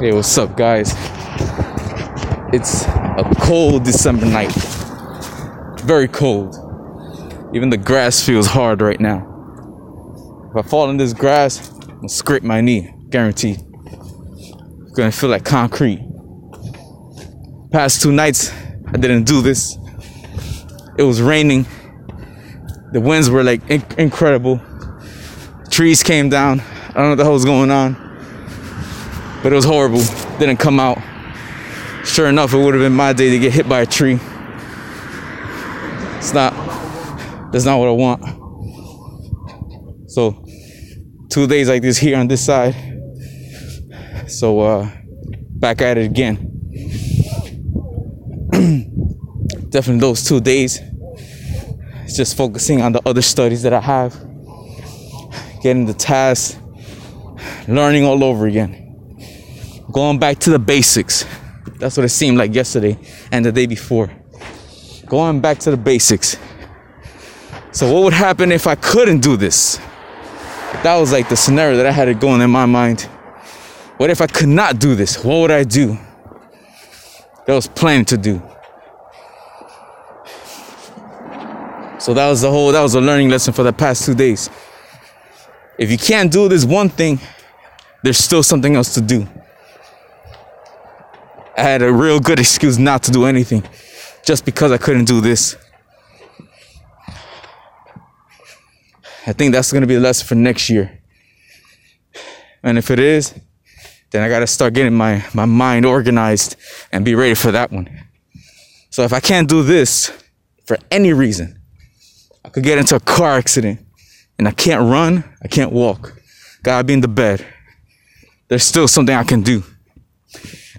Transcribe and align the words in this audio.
Hey, 0.00 0.12
what's 0.12 0.38
up, 0.38 0.56
guys? 0.56 0.92
It's 2.52 2.84
a 2.84 3.28
cold 3.40 3.82
December 3.82 4.26
night. 4.26 4.52
Very 5.80 6.06
cold. 6.06 6.54
Even 7.52 7.68
the 7.70 7.78
grass 7.78 8.24
feels 8.24 8.46
hard 8.46 8.80
right 8.80 9.00
now. 9.00 9.26
If 10.50 10.64
I 10.64 10.68
fall 10.68 10.88
in 10.90 10.98
this 10.98 11.12
grass, 11.12 11.72
I'm 11.82 11.96
gonna 11.96 12.08
scrape 12.08 12.44
my 12.44 12.60
knee, 12.60 12.94
guaranteed. 13.10 13.58
It's 13.58 14.92
gonna 14.92 15.10
feel 15.10 15.30
like 15.30 15.44
concrete. 15.44 15.98
Past 17.72 18.00
two 18.00 18.12
nights, 18.12 18.52
I 18.86 18.98
didn't 18.98 19.24
do 19.24 19.42
this. 19.42 19.76
It 20.96 21.02
was 21.02 21.20
raining. 21.20 21.66
The 22.92 23.00
winds 23.00 23.30
were 23.30 23.42
like 23.42 23.68
in- 23.68 23.84
incredible. 23.98 24.60
Trees 25.72 26.04
came 26.04 26.28
down. 26.28 26.60
I 26.60 26.92
don't 26.92 27.02
know 27.02 27.08
what 27.08 27.14
the 27.16 27.24
hell 27.24 27.32
was 27.32 27.44
going 27.44 27.72
on 27.72 28.07
but 29.42 29.52
it 29.52 29.54
was 29.54 29.64
horrible. 29.64 30.02
Didn't 30.38 30.58
come 30.58 30.80
out. 30.80 30.98
Sure 32.04 32.26
enough, 32.26 32.52
it 32.54 32.56
would 32.56 32.74
have 32.74 32.82
been 32.82 32.94
my 32.94 33.12
day 33.12 33.30
to 33.30 33.38
get 33.38 33.52
hit 33.52 33.68
by 33.68 33.82
a 33.82 33.86
tree. 33.86 34.18
It's 36.18 36.32
not. 36.32 36.52
That's 37.52 37.64
not 37.64 37.78
what 37.78 37.88
I 37.88 37.92
want. 37.92 38.24
So, 40.10 40.44
two 41.30 41.46
days 41.46 41.68
like 41.68 41.82
this 41.82 41.98
here 41.98 42.18
on 42.18 42.26
this 42.28 42.44
side. 42.44 42.74
So, 44.26 44.60
uh, 44.60 44.90
back 45.56 45.80
at 45.82 45.98
it 45.98 46.06
again. 46.06 46.54
Definitely 49.70 50.00
those 50.00 50.24
two 50.24 50.40
days. 50.40 50.80
It's 52.04 52.16
just 52.16 52.36
focusing 52.36 52.80
on 52.80 52.92
the 52.92 53.02
other 53.06 53.22
studies 53.22 53.62
that 53.62 53.74
I 53.74 53.80
have, 53.80 54.14
getting 55.62 55.84
the 55.84 55.94
tasks, 55.94 56.58
learning 57.68 58.04
all 58.04 58.24
over 58.24 58.46
again 58.46 58.87
going 59.90 60.18
back 60.18 60.38
to 60.40 60.50
the 60.50 60.58
basics. 60.58 61.24
That's 61.78 61.96
what 61.96 62.04
it 62.04 62.10
seemed 62.10 62.38
like 62.38 62.54
yesterday 62.54 62.98
and 63.30 63.44
the 63.44 63.52
day 63.52 63.66
before. 63.66 64.10
Going 65.06 65.40
back 65.40 65.58
to 65.60 65.70
the 65.70 65.76
basics. 65.76 66.36
So, 67.72 67.92
what 67.92 68.04
would 68.04 68.12
happen 68.12 68.50
if 68.52 68.66
I 68.66 68.74
couldn't 68.74 69.20
do 69.20 69.36
this? 69.36 69.76
That 70.82 70.96
was 70.98 71.12
like 71.12 71.28
the 71.28 71.36
scenario 71.36 71.76
that 71.76 71.86
I 71.86 71.90
had 71.90 72.08
it 72.08 72.20
going 72.20 72.40
in 72.40 72.50
my 72.50 72.66
mind. 72.66 73.02
What 73.96 74.10
if 74.10 74.20
I 74.20 74.26
could 74.26 74.48
not 74.48 74.78
do 74.78 74.94
this? 74.94 75.24
What 75.24 75.40
would 75.40 75.50
I 75.50 75.64
do? 75.64 75.98
That 77.46 77.54
was 77.54 77.66
planning 77.66 78.04
to 78.06 78.16
do. 78.16 78.42
So 81.98 82.14
that 82.14 82.28
was 82.28 82.42
the 82.42 82.50
whole 82.50 82.70
that 82.72 82.80
was 82.80 82.94
a 82.94 83.00
learning 83.00 83.28
lesson 83.28 83.52
for 83.52 83.62
the 83.62 83.72
past 83.72 84.04
two 84.04 84.14
days. 84.14 84.50
If 85.78 85.90
you 85.90 85.98
can't 85.98 86.30
do 86.30 86.48
this 86.48 86.64
one 86.64 86.88
thing, 86.88 87.20
there's 88.02 88.18
still 88.18 88.42
something 88.42 88.76
else 88.76 88.94
to 88.94 89.00
do. 89.00 89.26
I 91.58 91.62
had 91.62 91.82
a 91.82 91.92
real 91.92 92.20
good 92.20 92.38
excuse 92.46 92.78
not 92.78 93.02
to 93.04 93.10
do 93.10 93.24
anything 93.24 93.64
just 94.24 94.44
because 94.44 94.70
I 94.70 94.78
couldn't 94.78 95.06
do 95.06 95.20
this. 95.20 95.56
I 99.26 99.32
think 99.32 99.52
that's 99.52 99.72
gonna 99.72 99.86
be 99.86 99.96
the 99.96 100.00
lesson 100.00 100.26
for 100.26 100.36
next 100.36 100.70
year. 100.70 101.00
And 102.62 102.78
if 102.78 102.90
it 102.90 102.98
is, 102.98 103.34
then 104.10 104.22
I 104.22 104.28
gotta 104.28 104.46
start 104.46 104.72
getting 104.72 104.94
my, 104.94 105.24
my 105.34 105.44
mind 105.44 105.84
organized 105.84 106.56
and 106.92 107.04
be 107.04 107.14
ready 107.14 107.34
for 107.34 107.50
that 107.50 107.72
one. 107.72 107.88
So 108.90 109.02
if 109.02 109.12
I 109.12 109.20
can't 109.20 109.48
do 109.48 109.62
this 109.62 110.12
for 110.64 110.78
any 110.90 111.12
reason, 111.12 111.60
I 112.44 112.50
could 112.50 112.62
get 112.62 112.78
into 112.78 112.94
a 112.94 113.00
car 113.00 113.36
accident 113.36 113.80
and 114.38 114.46
I 114.46 114.52
can't 114.52 114.88
run, 114.88 115.24
I 115.42 115.48
can't 115.48 115.72
walk. 115.72 116.20
Gotta 116.62 116.84
be 116.84 116.94
in 116.94 117.00
the 117.00 117.08
bed. 117.08 117.44
There's 118.46 118.64
still 118.64 118.88
something 118.88 119.14
I 119.14 119.24
can 119.24 119.42
do. 119.42 119.64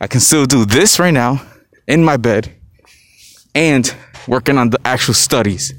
I 0.00 0.06
can 0.06 0.20
still 0.20 0.46
do 0.46 0.64
this 0.64 0.98
right 0.98 1.12
now 1.12 1.42
in 1.86 2.04
my 2.04 2.16
bed 2.16 2.54
and 3.54 3.94
working 4.26 4.58
on 4.58 4.70
the 4.70 4.78
actual 4.84 5.14
studies. 5.14 5.74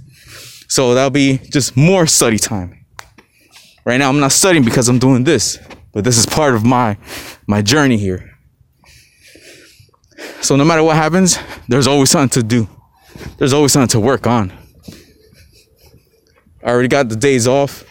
So 0.68 0.94
that'll 0.94 1.10
be 1.10 1.38
just 1.38 1.78
more 1.78 2.06
study 2.06 2.38
time. 2.38 2.86
Right 3.86 3.98
now 3.98 4.10
I'm 4.10 4.20
not 4.20 4.32
studying 4.32 4.66
because 4.66 4.90
I'm 4.90 5.00
doing 5.00 5.24
this, 5.24 5.58
but 5.94 6.04
this 6.04 6.18
is 6.18 6.26
part 6.26 6.54
of 6.54 6.66
my 6.66 6.98
my 7.48 7.62
journey 7.62 7.98
here. 7.98 8.30
So 10.42 10.56
no 10.56 10.66
matter 10.66 10.84
what 10.84 10.96
happens, 10.96 11.40
there's 11.68 11.88
always 11.88 12.10
something 12.10 12.42
to 12.42 12.48
do. 12.48 12.68
There's 13.38 13.54
always 13.54 13.72
something 13.72 13.90
to 13.90 14.00
work 14.00 14.28
on. 14.28 14.52
I 16.64 16.72
already 16.72 16.90
got 16.90 17.10
the 17.10 17.16
days 17.16 17.48
off. 17.48 17.84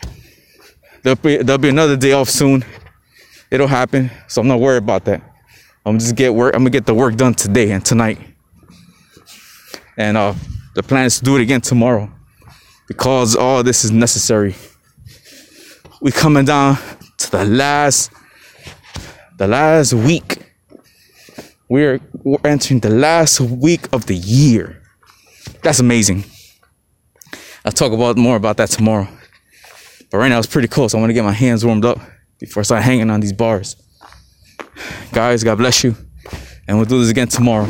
There'll 1.03 1.17
be, 1.17 1.39
there'll 1.39 1.59
be 1.59 1.71
another 1.71 1.97
day 1.97 2.13
off 2.13 2.29
soon. 2.29 2.65
It'll 3.51 3.67
happen, 3.67 4.11
so 4.27 4.43
I'm 4.43 4.49
not 4.49 4.61
worried 4.61 4.83
about 4.83 5.05
that. 5.07 5.23
I'm 5.89 5.99
just 5.99 6.17
get 6.17 6.35
work. 6.35 6.55
I'm 6.55 6.61
gonna 6.61 6.71
get 6.71 6.87
the 6.87 6.95
work 6.95 7.17
done 7.17 7.35
today 7.35 7.71
and 7.71 7.85
tonight. 7.85 8.19
And 9.97 10.17
uh, 10.17 10.35
the 10.75 10.83
plan 10.83 11.07
is 11.07 11.19
to 11.19 11.25
do 11.25 11.37
it 11.37 11.43
again 11.43 11.61
tomorrow 11.61 12.11
because 12.87 13.35
all 13.35 13.63
this 13.63 13.85
is 13.85 13.91
necessary. 13.91 14.55
We 16.01 16.13
coming 16.13 16.45
down 16.45 16.79
to 17.19 17.31
the 17.31 17.45
last, 17.45 18.13
the 19.39 19.49
last 19.49 19.95
week. 19.95 20.45
We're, 21.69 22.01
we're 22.23 22.39
entering 22.45 22.81
the 22.81 22.91
last 22.91 23.41
week 23.41 23.93
of 23.93 24.07
the 24.07 24.15
year. 24.15 24.81
That's 25.63 25.81
amazing. 25.81 26.25
I'll 27.65 27.73
talk 27.73 27.93
about 27.93 28.17
more 28.17 28.37
about 28.37 28.57
that 28.59 28.71
tomorrow. 28.71 29.09
But 30.11 30.19
right 30.19 30.29
now 30.29 30.39
it's 30.39 30.47
pretty 30.47 30.69
close. 30.69 30.95
I 30.95 30.99
want 30.99 31.11
to 31.11 31.15
get 31.15 31.25
my 31.25 31.33
hands 31.33 31.65
warmed 31.65 31.85
up 31.85 31.99
before 32.39 32.61
I 32.61 32.65
start 32.65 32.83
hanging 32.83 33.11
on 33.11 33.21
these 33.21 33.33
bars. 33.33 33.77
Guys, 35.13 35.45
God 35.45 35.59
bless 35.59 35.85
you. 35.85 35.97
And 36.67 36.77
we'll 36.77 36.87
do 36.87 37.01
this 37.01 37.11
again 37.11 37.29
tomorrow. 37.29 37.67